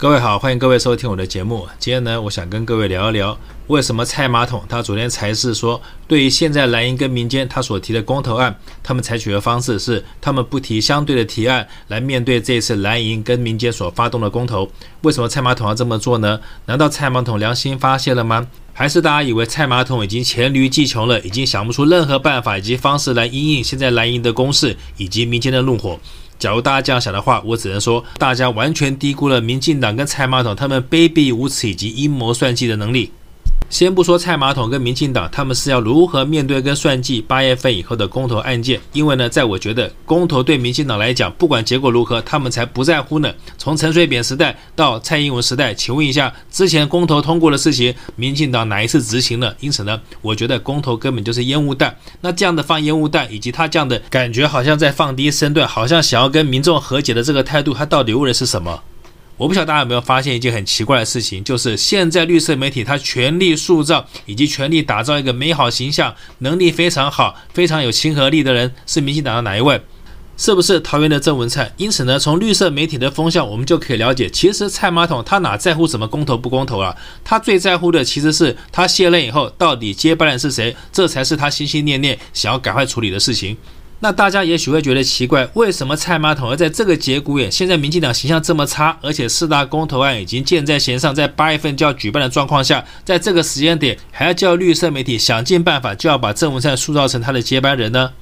[0.00, 1.68] 各位好，欢迎各位收听我的节目。
[1.78, 5.78] 今天呢，我想跟各位聊一聊，为什么蔡马桶他昨天才是说，
[6.08, 14.66] 对于现在蓝营跟民间他所提的公投案，他们采取的方式是，他们不提相对的提案来面对这次蓝营跟民间所发动的公投。
[15.02, 16.40] 为什么蔡马桶要这么做呢？
[16.64, 18.48] 难道蔡马桶良心发现了吗？
[18.72, 26.00] 还是大家以为蔡马桶已经黔驴技穷了，已经想不出任何办法以及方式来因应现在蓝营的攻势以及民间的怒火？
[26.40, 33.12] 假如大家这样想的话，我只能说，大家完全低估了民进党跟蔡马桶他们卑鄙无耻以及阴谋算计的能力。
[33.70, 43.32] 先不说蔡马桶跟民进党他们是要如何面对跟算计八月份以后的公投案件，因为呢，在我觉得公投对民进党来讲，不管结果如何，他们才不在乎呢。
[43.56, 49.54] 从陈水扁时代到蔡英文时代，请问一下，之前公投通过的事情，民进党哪一次执行了？
[49.60, 51.96] 因此呢，我觉得公投根本就是烟雾弹。
[52.22, 58.82] 那这样的放烟雾弹，以及他这样的感觉，好像在放低身段，好像想要跟民众和解的这个态度，他到底为的是什么？
[59.40, 69.80] 我不晓得大家有没有发现一件很奇怪的事情，就是现在绿色媒体它全力塑造以及全力打造一个美好形象，能力非常好、非常有亲和力的人是民进党的哪一位？
[70.36, 71.72] 是不是桃园的郑文灿？
[71.78, 76.94] 因此呢，从绿色媒体的风向，我们就可以了解，其实蔡马桶他哪在乎什么公投不公投啊？
[77.24, 83.56] 他最在乎的其实是他卸任以后到底接班人是谁，这才是他心心念念想要赶快处理的事情。
[84.02, 98.12] 那大家也许会觉得奇怪，为什么蔡马桶要在这个节骨眼，现在民进党形象这么差，而且四大公投案已经箭在弦上，在八月份就要举办的状况下，在这个时间点还要叫绿色媒体想尽办法就要把郑文灿塑造成他的接班人呢？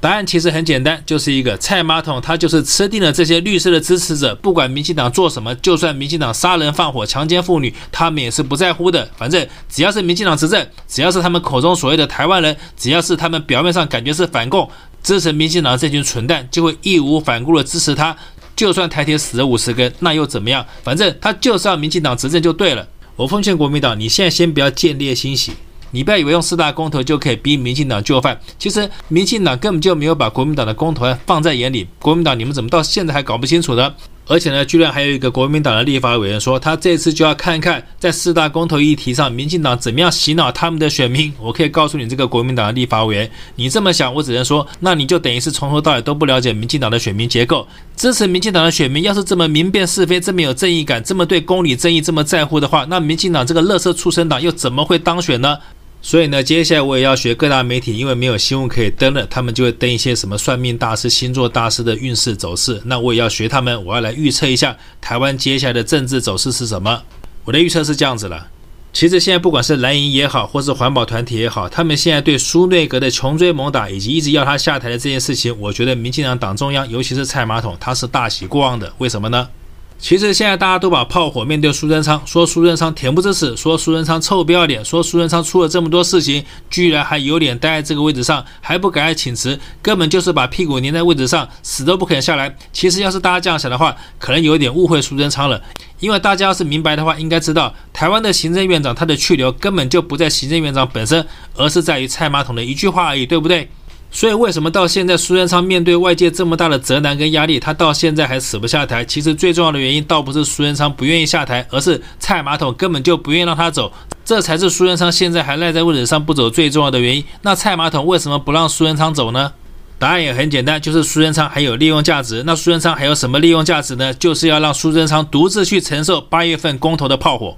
[0.00, 9.08] 答案其实很简单，就是一个蔡马桶，他就是吃定了这些绿色的支持者，不管民进党做什么，就算民进党杀人放火、强奸妇女，他们也是不在乎的。
[9.16, 14.68] 反正只要是民进党执政，只要是他们口中所谓的台湾人，只要是他们表面上感觉是反共。
[15.04, 18.16] 支持民进党这群蠢蛋，就会义无反顾地支持他，
[18.56, 20.66] 就算台铁死了五十根，那又怎么样？
[20.82, 22.88] 反正他就是要民进党执政就对了。
[23.14, 25.52] 我奉劝国民党，你现在先不要见猎心喜，
[25.90, 28.40] 你不要以为用四大公投就可以逼民进党就范。
[28.58, 31.86] 其实民进党根本就没有把国民党的公投放在眼里。
[32.00, 33.94] 国民党，你们怎么到现在还搞不清楚呢？
[34.26, 41.32] 而且呢，居然还有一个国民党的立法委员说，他这次就要看看在四大公投议题上，民进党怎么样洗脑他们的选民。
[41.38, 47.66] 我可以告诉你，这个国民党的立法委员，你这么想，我只能说，那你就等于是从头到尾都不了解民进党的选民结构。
[47.96, 55.58] 支持民进党的选民要是这么明辨是非，这么有正义感，这么对公理正义这么在乎的话，那民进党这个乐色畜生党又怎么会当选呢？
[56.06, 62.78] 所以呢，接下来我也要学各大媒体，因为没有新闻可以登了，他们就会登一些什么算命大师、星座大师的运势走势。
[62.84, 67.02] 那我也要学他们，我要来预测一下台湾接下来的政治走势是什么。
[67.46, 68.48] 我的预测是这样子了。
[68.92, 78.92] 其实现在不管是蓝营也好，或是环保团体也好，他们现在对苏内阁的穷追猛打，以及一直要他下台的这件事情，我觉得民进党党中央，尤其是蔡马桶，他是大喜过望的。
[78.98, 79.48] 为什么呢？
[79.96, 92.54] 其实现在大家都把炮火面对苏贞昌，说苏贞昌恬不知耻，说苏贞昌臭不要脸，说苏贞昌出了这么多事情，居然还有脸待在这个位置上，还不赶快请辞，根本就是把屁股粘在位置上，死都不肯下来。
[92.70, 95.62] 其实要是大家这样想的话，可能有点误会苏贞昌了，
[96.00, 101.26] 因为大家要是明白的话，应该知道台湾的行政院长他的去留根本就不在行政院长本身，
[101.56, 103.70] 而是在于蔡马桶的一句话而已，对不对？
[104.14, 109.04] 所以，为什么到现在苏贞昌面对外界这么大的责难跟压力，他到现在还死不下台？
[109.04, 113.92] 其实最重要的原因倒不是苏贞昌不愿意下台，而是蔡马桶根本就不愿意让他走，
[114.24, 117.24] 这才是苏贞昌现在还赖在位置上不走最重要的原因。
[117.42, 119.52] 那蔡马桶为什么不让苏贞昌走呢？
[119.98, 122.44] 答案也很简单，就是苏贞昌还有利用价值。
[122.46, 124.14] 那苏贞昌还有什么利用价值呢？
[124.14, 127.56] 就是要让苏贞昌独自去承受八月份公投的炮火。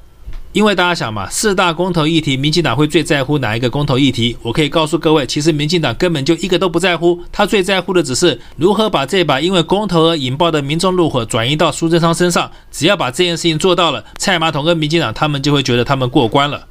[0.57, 4.35] 因为大家想嘛，四大公投议题，民进党会最在乎哪一个公投议题？
[4.41, 12.51] 我可以告诉各位，其实民进党根本就一个都不在乎，他最在乎的只是如何把这把因为公投而引爆的民众怒火转移到苏贞昌身上。
[12.71, 16.67] 只要把这件事情做到了，蔡马桶跟民进党他们就会觉得他们过关了。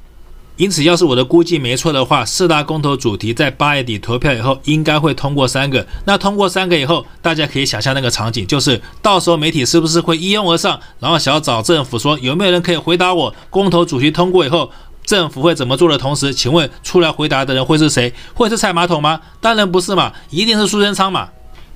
[0.57, 5.85] 因此，要是我的估计没错的话，四大公投主题在八月底投票以后，应该会通过三个。
[6.05, 14.71] 那通过三个以后，大家可以想象那个场景，就是到时候媒体是不是会一拥而上，然后想要找政府说有没有人可以回答我，公投主题通过以后，
[15.03, 18.13] 政府会怎么做的同时，请问出来回答的人会是谁？
[18.33, 19.19] 会是蔡马桶吗？
[19.41, 21.27] 当然不是嘛，一定是苏贞昌嘛。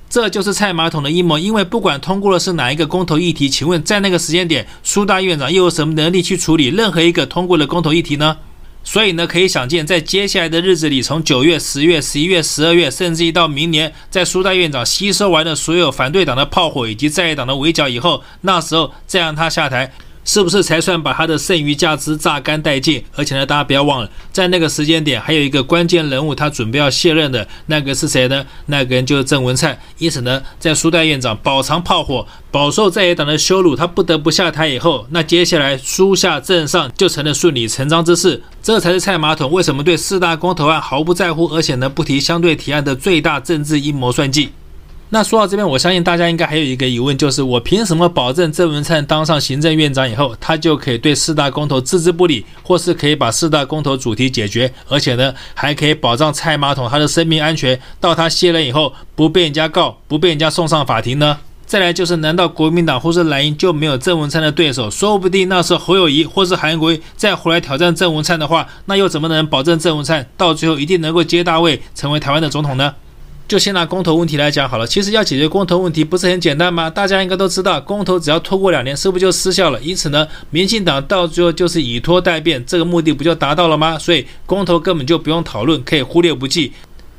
[0.08, 8.38] 这就是蔡马桶的阴谋，因为不管通过的是哪一个公投议题，请问在那个时间点，苏大院长又有什么能力去处理任何一个通过的公投议题呢？
[8.82, 19.92] 所以呢，可以想见，在接下来的日子里，从九月、十月、十一月、十二月，甚至一到明年，在苏大院长吸收完了所有反对党的炮火以及在野党的围剿以后，那时候再让他下台，
[20.30, 23.02] 是不是才算把他的剩余价值榨干殆尽？
[23.16, 28.46] 而且呢，大家不要忘了，在那个时间点还有一个关键人物，他准备要卸任的那个是谁呢？
[28.66, 29.76] 那个人就是郑文灿。
[29.98, 38.40] 因此呢，在苏代院长饱尝炮火、饱受在野党的羞辱，他不得不下台以后，那接下来苏下镇上就成了顺理成章之事。
[38.62, 44.50] 这才是蔡马桶为什么对四大公投案毫不在乎，而且呢不提相对提案的最大政治阴谋算计。
[45.12, 61.38] 那说到这边，我相信大家应该还有一个疑问，就是我凭什么保证郑文灿当上行政院长以后，他就可以对四大公投置之不理，或是可以把四大公投主题解决，而且呢还可以保障蔡马桶他的生命安全，到他卸任以后不被人家告，不被人家送上法庭呢？
[61.66, 64.88] 再来就是，难道国民党或是蓝营就没有郑文灿的对手？
[64.88, 72.94] 说不定那时候侯友谊或是韩国再回来挑战郑文灿的话，那又怎么能保证郑文灿到最后一定能够接大位，成为台湾的总统呢？
[73.50, 76.88] 就先拿公投问题来讲好了，其实要解决公投问题不是很简单吗？
[76.88, 79.80] 大家应该都知道，公投只要拖过两年，是不是就失效了？
[79.80, 83.98] 因此呢，民进党到最后就是以拖待变，这个目的不就达到了吗？
[83.98, 86.70] 所以公投根本就不用讨论，可以忽略不计。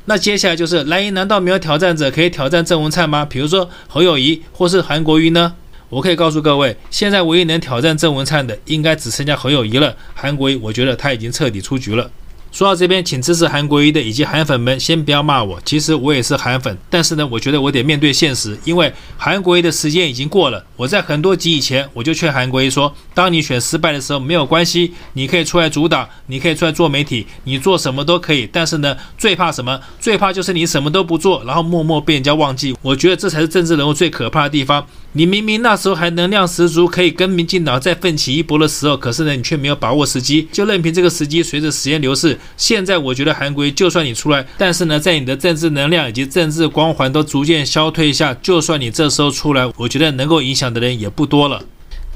[0.05, 3.25] 那接下来就是蓝营难道没有挑战者可以挑战郑文灿吗？
[3.25, 5.53] 比如说侯友谊或是韩国瑜呢？
[5.89, 9.93] 我可以告诉各位，现在唯一能挑战郑文灿的，应该只剩下侯友谊了。
[10.13, 12.09] 韩国瑜，我觉得他已经彻底出局了。
[12.51, 15.59] 说到这边，请支持韩国瑜的以及韩粉们先不要骂我。
[15.63, 20.61] 其实我也是韩粉，但是呢，我觉得我得面对现实，因为韩国瑜的时间已经过了。
[20.75, 28.47] 我在很多集以前我就劝韩国瑜说，当你选失败的时候没有关系，你可以出来主党，你可以出来做媒体，你做什么都可以。
[28.51, 29.79] 但是呢，最怕什么？
[29.99, 32.75] 最怕就是你什么都不做，然后默默被人家忘记。
[32.81, 34.85] 我觉得这才是政治人物最可怕的地方。
[35.13, 42.37] 你明明那时候还能量十足，可以跟民进党再奋起一搏的时候，可是呢，你却没有把握时机，就任凭这个时机随着时间流逝。
[42.57, 51.63] 现在我觉得韩国就算你出来，但是呢，在你的政治能量以及政治光环都逐渐消退下，就算你这时候出来，我觉得能够影响的人也不多了。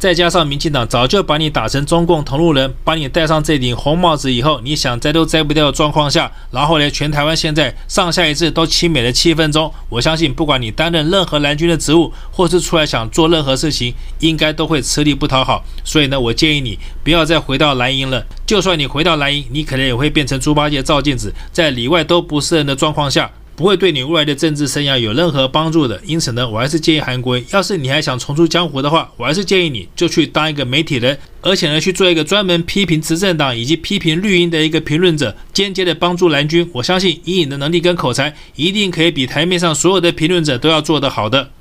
[0.06, 15.64] 再加上民进党早就把你打成中共同路人，把你戴上这顶红帽子以后，你想摘都摘不掉的状况下，然后呢，全台湾现在上下一次都亲美的气氛中，我相信不管你担任任何蓝军的职务，或是出来想做任何事情，应该都会吃力不讨好。
[15.84, 18.24] 所以呢，我建议你不要再回到蓝营了。
[18.46, 23.32] 就算你回到蓝营，你可能也会变成猪八戒照镜子，在里外都不是人的状况下。
[23.56, 26.02] 不会对你未来的政治生涯有任何帮助的。
[26.06, 36.70] 因此呢，我还是建议韩国瑜，要是你还想重出江湖的话，我还是建议你就去当一个媒体人，而且呢，去做一个专门批评执政党以及批评绿营的一个评论者，间接的帮助蓝军。
[36.74, 41.52] 我相信以你的能力跟口才，一定可以比台面上所有的评论者都要做得好的。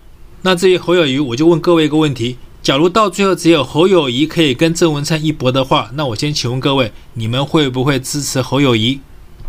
[0.43, 9.00] 那至于侯友谊，我就问各位一个问题：假如到最后只有侯友谊可以跟郑文灿一搏的话，那我先请问各位，你们会不会支持侯友谊？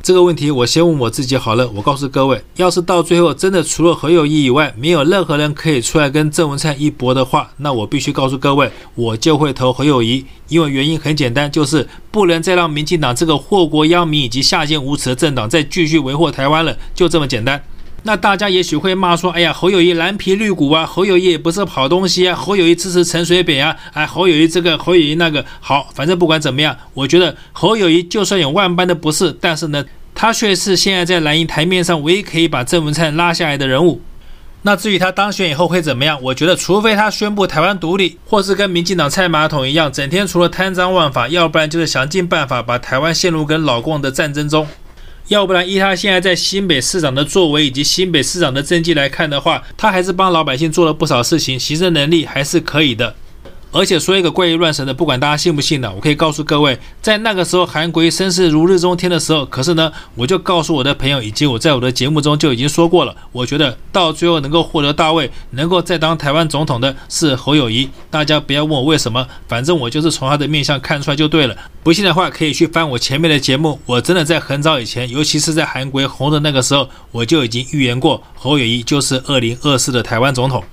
[0.05, 1.67] 这个问题我先问我自己好了。
[1.73, 10.23] 我告诉各位，要是到最后真的除了何友谊以外，没有任何人可以出来跟郑文灿一搏的话，那我必须告诉各位，我就会投何友谊。
[10.47, 17.59] 因为原因很简单，就是不能再让民进党这个祸国殃民以及下贱无耻的政党再继续为祸台湾了，就这么简单。
[18.07, 33.99] 那大家也许会骂说：“哎呀，侯友谊蓝皮绿骨啊，侯友谊也不是好东西啊，侯友谊支持陈水扁啊，哎，侯友谊这个，侯友谊那个，好，反正不管怎么样，我觉得侯友谊就算有万般的不是，但是呢，他却是现在在蓝营台面上唯一可以把郑文灿拉下来的人物。
[34.61, 44.67] 那至于他当选以后会怎么样，我觉得除非他宣布台湾独立，或是跟民进党蔡马桶一样，整天除了贪赃枉法，要不然就是想尽办法把台湾陷入跟老共的战争中。
[45.27, 53.15] 要不然，依他现在在新北市长的作为以及新北市长的政绩来看的话，他还是帮老百姓做了不少事情，行政能力还是可以的。
[53.75, 67.89] 而且说一个怪力乱神的，不管大家信不信的，我可以告诉各位，在那个时候韩国瑜声势如日中天的时候，可是呢，我就告诉我的朋友，以及我在我的节目中就已经说过了，我觉得到最后能够获得大位，能够再当台湾总统的是侯友谊。
[68.09, 71.53] 大家不要问我为什么，反正我就是从他的面相看出来就对了。
[71.83, 80.63] 不信的话，可以去翻我前面的节目，我真的在很早以前，尤其是在韩国红的那个时候，我就已经预言过侯友谊就是二零二四的台湾总统。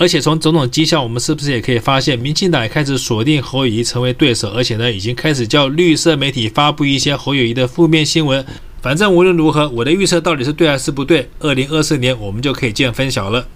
[0.00, 8.42] 而且从种种迹象，我们是不是也可以发现，民进党也开始锁定侯友谊成为对手，而且呢，已经开始叫绿色媒体发布一些侯友谊的负面新闻。
[8.80, 13.46] 反正无论如何，我的预测到底是对还是不对，二零二四年我们就可以见分晓了。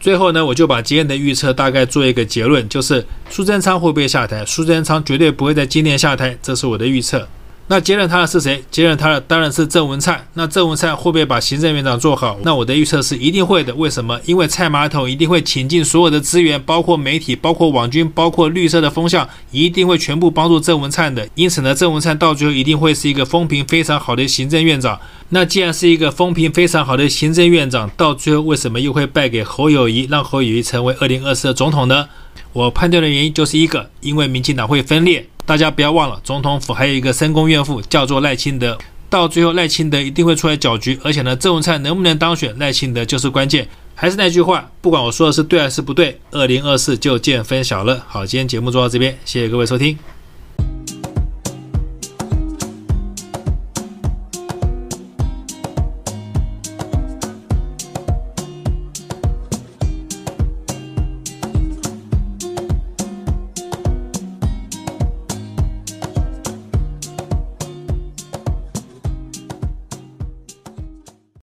[0.00, 4.42] 最后呢，我就把今天的预测大概做一个结论，就是苏贞昌会不会下台？
[4.46, 7.28] 苏贞昌绝对不会在今年下台，这是我的预测。
[7.70, 8.64] 那接任他的是谁？
[8.70, 10.26] 接任他的当然是郑文灿。
[10.32, 12.38] 那郑文灿会不会把行政院长做好？
[12.42, 13.74] 那我的预测是一定会的。
[13.74, 14.18] 为什么？
[14.24, 21.28] 因为蔡马桶一定会倾尽所有的资源，包括媒体、包括网军、包括绿色的风向，一定会全部帮助郑文灿的。
[21.34, 24.98] 因此呢，郑文灿到最后一定会是一个风评非常好的行政院长。
[25.28, 32.08] 那既然是一个风评非常好的行政院长，到最后为什么又会败给侯友谊，让侯友谊成为二零二四的总统呢？
[32.54, 35.28] 我判断的原因就是一个，因为民进党会分裂。
[35.48, 38.76] 大家不要忘了，总统府还有一个深宫怨妇，叫做赖清德。
[39.08, 43.66] 到最后，赖清德一定会出来搅局，而且呢，郑文灿能不能当选，赖清德就是关键。
[43.94, 48.04] 还是那句话，不管我说的是对还是不对，二零二四就见分晓了。
[48.06, 50.17] 好，今天节目做到这边，谢谢各位收听。